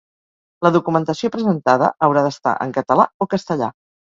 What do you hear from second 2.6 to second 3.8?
en català o castellà.